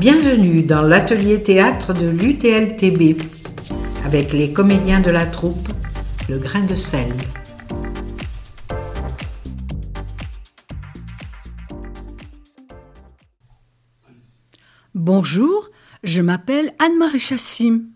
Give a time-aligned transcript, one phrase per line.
[0.00, 3.20] Bienvenue dans l'atelier théâtre de l'UTLTB
[4.06, 5.68] avec les comédiens de la troupe
[6.26, 7.12] Le Grain de sel.
[14.94, 15.68] Bonjour,
[16.02, 17.90] je m'appelle Anne-Marie Chassim.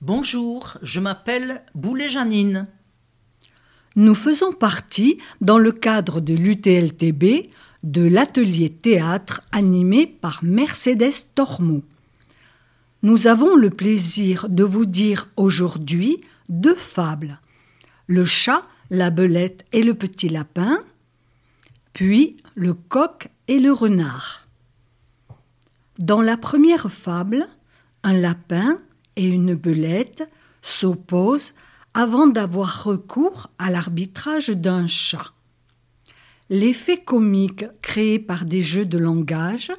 [0.00, 2.68] Bonjour, je m'appelle Boulet-Janine.
[3.96, 7.50] Nous faisons partie, dans le cadre de l'UTLTB,
[7.82, 11.82] de l'atelier théâtre animé par Mercedes Tormo.
[13.02, 17.40] Nous avons le plaisir de vous dire aujourd'hui deux fables.
[18.06, 20.80] Le chat, la belette et le petit lapin,
[21.92, 24.46] puis le coq et le renard.
[25.98, 27.48] Dans la première fable,
[28.02, 28.76] un lapin
[29.16, 30.28] et une belette
[30.62, 31.54] s'opposent
[31.94, 35.32] avant d'avoir recours à l'arbitrage d'un chat.
[36.50, 39.70] L'effet comique créé par des jeux de langage,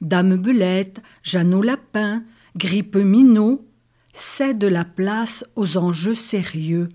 [0.00, 2.22] Dame Belette, Jeannot Lapin,
[2.56, 3.66] Grippe Minot,
[4.12, 6.88] cède la place aux enjeux sérieux.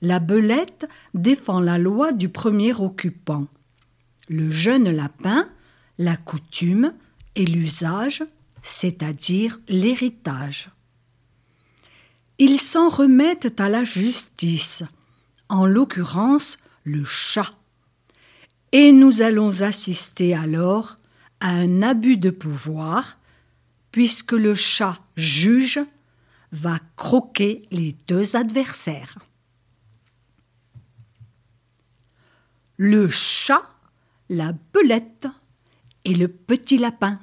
[0.00, 3.46] La belette défend la loi du premier occupant.
[4.28, 5.48] Le jeune lapin,
[5.98, 6.94] la coutume
[7.34, 8.24] et l'usage,
[8.62, 10.70] c'est-à-dire l'héritage.
[12.38, 14.82] Ils s'en remettent à la justice,
[15.48, 17.52] en l'occurrence le chat.
[18.72, 20.98] Et nous allons assister alors
[21.40, 23.18] à un abus de pouvoir,
[23.92, 25.80] puisque le chat juge
[26.52, 29.18] va croquer les deux adversaires.
[32.76, 33.62] Le chat,
[34.28, 35.28] la belette
[36.04, 37.18] et le petit lapin.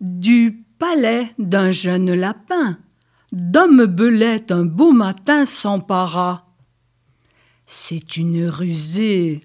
[0.00, 2.78] Du palais d'un jeune lapin,
[3.32, 6.46] Dame Belette un beau matin s'empara.
[7.64, 9.42] C'est une rusée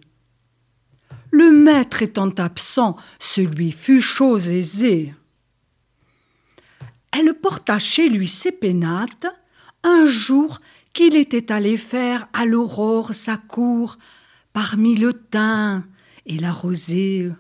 [1.32, 5.14] le maître étant absent, celui fut chose aisée.
[7.12, 9.28] Elle porta chez lui ses pénates
[9.84, 10.60] un jour
[10.94, 13.98] qu'il était allé faire à l'aurore sa cour
[14.54, 15.84] parmi le thym
[16.26, 17.32] et la rosée.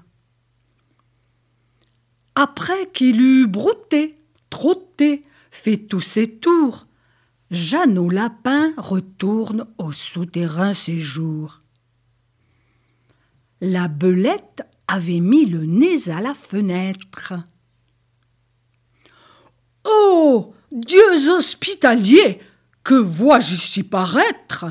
[2.35, 4.13] Après qu'il eut brouté,
[4.49, 6.85] trotté, fait tous ses tours,
[7.49, 11.59] Jeannot Lapin retourne au souterrain séjour.
[13.61, 17.33] La belette avait mis le nez à la fenêtre.
[19.83, 22.39] Oh Dieux hospitaliers
[22.83, 24.65] Que vois-je ici paraître?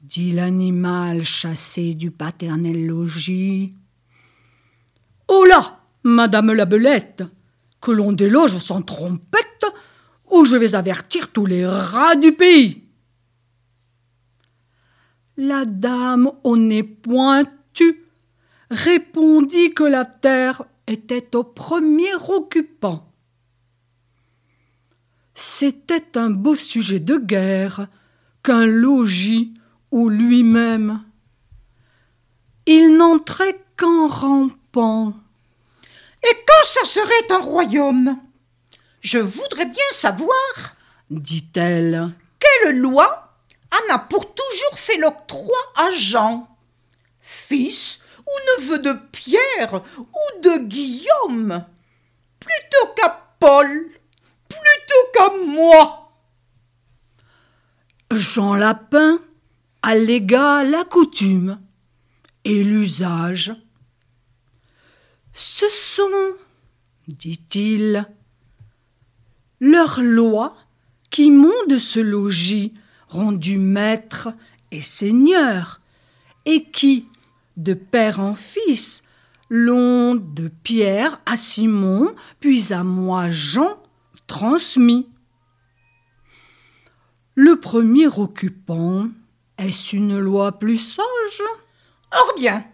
[0.00, 3.74] dit l'animal chassé du paternel logis.
[5.28, 5.44] Oh
[6.04, 7.24] Madame la belette
[7.80, 9.66] Que l'on déloge sans trompette,
[10.30, 12.85] ou je vais avertir tous les rats du pays?
[15.36, 18.02] La dame au nez pointu
[18.70, 23.12] répondit que la terre était au premier occupant.
[25.34, 27.88] C'était un beau sujet de guerre
[28.42, 29.52] qu'un logis
[29.90, 31.04] ou lui-même.
[32.64, 35.12] Il n'entrait qu'en rampant.
[36.22, 38.18] Et quand ça serait un royaume?
[39.00, 40.34] Je voudrais bien savoir,
[41.10, 43.25] dit-elle, quelle loi
[43.72, 46.48] en a pour toujours fait l'octroi à Jean,
[47.20, 51.64] fils ou neveu de Pierre ou de Guillaume,
[52.40, 53.90] plutôt qu'à Paul,
[54.48, 56.12] plutôt qu'à moi.
[58.10, 59.18] Jean Lapin
[59.82, 61.60] allégua la coutume
[62.44, 63.54] et l'usage.
[65.32, 66.36] Ce sont,
[67.08, 68.08] dit-il,
[69.60, 70.56] leurs lois
[71.10, 72.74] qui m'ont de ce logis
[73.08, 74.28] rendu maître
[74.70, 75.80] et seigneur,
[76.44, 77.08] et qui,
[77.56, 79.02] de père en fils,
[79.48, 83.80] l'ont de Pierre à Simon, puis à moi Jean,
[84.26, 85.08] transmis.
[87.34, 89.08] Le premier occupant,
[89.58, 91.42] est-ce une loi plus sage?
[92.12, 92.64] Or bien,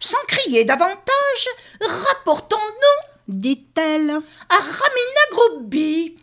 [0.00, 1.48] sans crier davantage,
[1.80, 6.16] rapportons-nous, dit-elle, à Ramina Groby,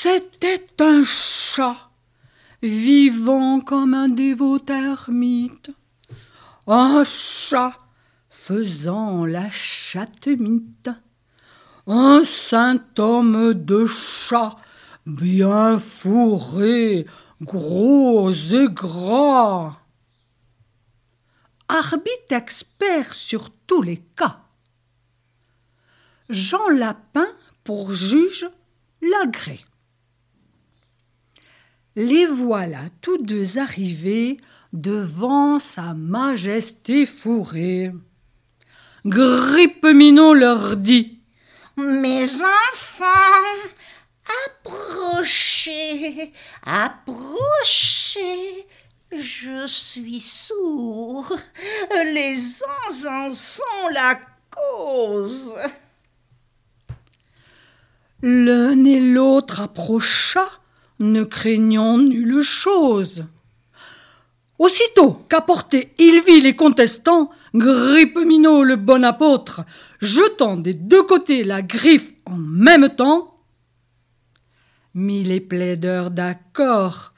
[0.00, 1.90] c'était un chat,
[2.62, 5.72] vivant comme un dévot ermite.
[6.68, 7.76] Un chat
[8.30, 10.88] faisant la chatemite.
[11.88, 14.54] Un saint homme de chat,
[15.04, 17.04] bien fourré,
[17.42, 19.80] gros et gras.
[21.66, 24.42] Arbitre expert sur tous les cas.
[26.28, 27.26] Jean Lapin
[27.64, 28.48] pour juge
[29.02, 29.64] l'agré.
[32.00, 34.36] Les voilà tous deux arrivés
[34.72, 37.90] devant sa majesté fourrée.
[39.04, 41.18] Grippeminot leur dit
[41.76, 43.02] Mes enfants,
[44.46, 46.32] approchez,
[46.64, 47.34] approchez.
[49.10, 51.34] Je suis sourd.
[52.14, 54.20] Les ans en sont la
[54.50, 55.52] cause.
[58.22, 60.48] L'un et l'autre approcha,
[60.98, 63.26] ne craignant nulle chose.
[64.58, 69.62] Aussitôt qu'apporté il vit les contestants, Grippeminot le bon apôtre,
[70.00, 73.40] jetant des deux côtés la griffe en même temps,
[74.94, 77.14] mit les plaideurs d'accord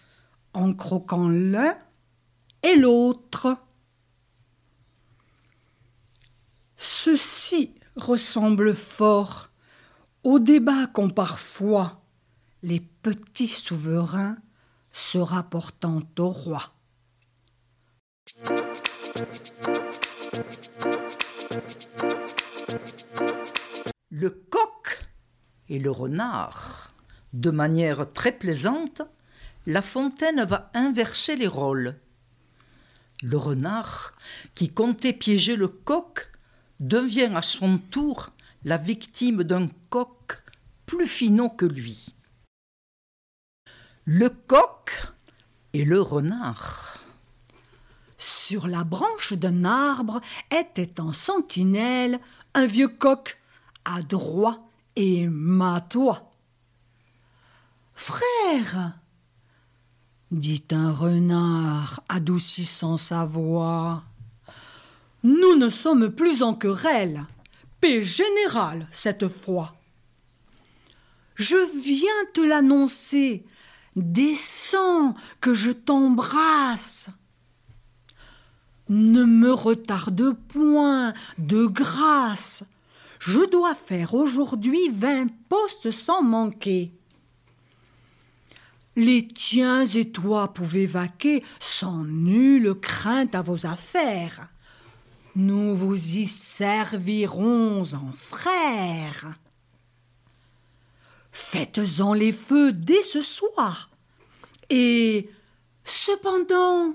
[0.55, 1.75] en croquant l'un
[2.63, 3.57] et l'autre.
[6.77, 9.49] Ceci ressemble fort
[10.23, 12.00] au débat qu'ont parfois
[12.63, 14.37] les petits souverains
[14.93, 16.75] se rapportant au roi.
[24.11, 25.07] Le coq
[25.69, 26.95] et le renard.
[27.33, 29.03] De manière très plaisante,
[29.67, 31.97] La Fontaine va inverser les rôles.
[33.23, 34.15] Le renard,
[34.55, 36.29] qui comptait piéger le coq,
[36.81, 38.31] devient à son tour
[38.65, 40.43] la victime d'un coq
[40.87, 42.15] plus finot que lui.
[44.13, 44.91] Le coq
[45.73, 46.99] et le renard.
[48.19, 50.21] Sur la branche d'un arbre
[50.51, 52.19] était en sentinelle
[52.55, 53.39] un vieux coq,
[53.85, 56.29] adroit et matois.
[57.95, 58.99] Frère,
[60.33, 64.03] dit un renard, adoucissant sa voix,
[65.23, 67.27] nous ne sommes plus en querelle
[67.81, 69.77] paix générale cette fois.
[71.37, 73.45] Je viens te l'annoncer.
[74.01, 77.11] Descends, que je t'embrasse.
[78.89, 82.65] Ne me retarde point, de grâce.
[83.19, 86.93] Je dois faire aujourd'hui vingt postes sans manquer.
[88.97, 94.49] Les tiens et toi pouvez vaquer sans nulle crainte à vos affaires.
[95.37, 99.35] Nous vous y servirons en frères.
[101.33, 103.90] Faites-en les feux dès ce soir.
[104.71, 105.29] Et
[105.85, 106.95] cependant,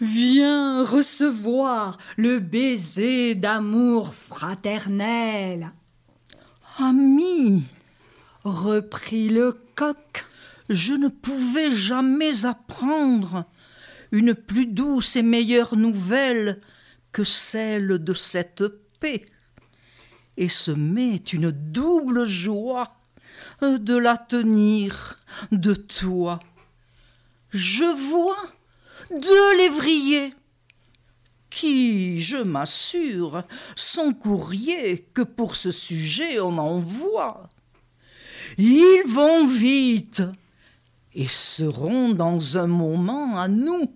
[0.00, 5.72] viens recevoir le baiser d'amour fraternel.
[6.78, 7.64] Ami,
[8.44, 10.24] reprit le coq,
[10.70, 13.44] je ne pouvais jamais apprendre
[14.12, 16.60] une plus douce et meilleure nouvelle
[17.12, 18.64] que celle de cette
[19.00, 19.26] paix,
[20.36, 22.96] et se met une double joie
[23.62, 25.18] de la tenir
[25.52, 26.40] de toi.
[27.50, 28.42] Je vois
[29.10, 30.34] deux lévriers
[31.50, 33.42] qui, je m'assure,
[33.74, 37.48] sont courriers que pour ce sujet on envoie.
[38.56, 40.22] Ils vont vite
[41.14, 43.92] et seront dans un moment à nous.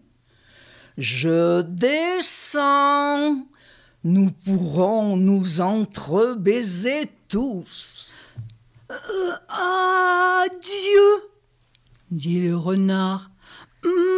[0.98, 3.46] Je descends.
[4.02, 8.14] Nous pourrons nous entrebaiser tous.
[8.90, 9.32] Euh,
[10.44, 11.30] adieu,
[12.10, 13.30] dit le renard.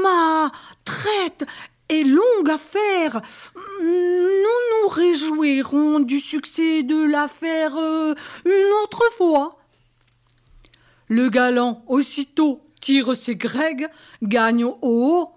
[0.02, 0.52] Ma
[0.85, 1.44] traite
[1.88, 3.20] est longue à faire.
[3.80, 9.58] Nous nous réjouirons du succès de l'affaire euh, une autre fois.
[11.08, 13.88] Le galant aussitôt tire ses grègues,
[14.23, 15.32] gagne au haut,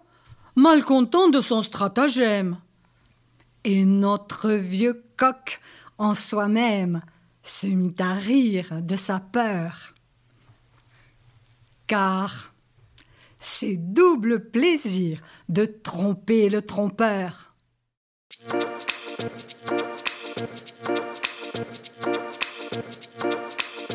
[0.56, 2.58] malcontent de son stratagème.
[3.64, 5.60] Et notre vieux coq
[5.98, 7.02] en soi-même
[7.44, 9.94] se mit à rire de sa peur.
[11.88, 12.54] Car
[13.40, 17.56] c'est double plaisir de tromper le trompeur.